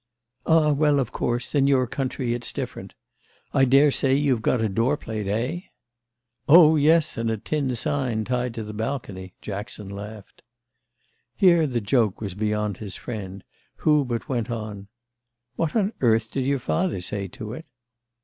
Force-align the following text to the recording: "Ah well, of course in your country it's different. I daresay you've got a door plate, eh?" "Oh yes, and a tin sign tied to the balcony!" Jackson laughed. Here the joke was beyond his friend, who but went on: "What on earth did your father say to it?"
"Ah 0.47 0.71
well, 0.71 0.97
of 0.99 1.11
course 1.11 1.53
in 1.53 1.67
your 1.67 1.85
country 1.85 2.33
it's 2.33 2.51
different. 2.51 2.95
I 3.53 3.65
daresay 3.65 4.15
you've 4.15 4.41
got 4.41 4.59
a 4.59 4.67
door 4.67 4.97
plate, 4.97 5.27
eh?" 5.27 5.67
"Oh 6.49 6.75
yes, 6.75 7.19
and 7.19 7.29
a 7.29 7.37
tin 7.37 7.75
sign 7.75 8.25
tied 8.25 8.55
to 8.55 8.63
the 8.63 8.73
balcony!" 8.73 9.35
Jackson 9.43 9.89
laughed. 9.89 10.41
Here 11.35 11.67
the 11.67 11.81
joke 11.81 12.19
was 12.19 12.33
beyond 12.33 12.77
his 12.77 12.95
friend, 12.95 13.43
who 13.85 14.03
but 14.03 14.27
went 14.27 14.49
on: 14.49 14.87
"What 15.55 15.75
on 15.75 15.93
earth 16.01 16.31
did 16.31 16.45
your 16.45 16.57
father 16.57 16.99
say 16.99 17.27
to 17.27 17.53
it?" 17.53 17.67